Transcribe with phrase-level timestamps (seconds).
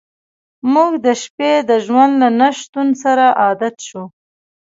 [0.73, 4.03] موږ د شپې د ژوند له نشتون سره عادت شو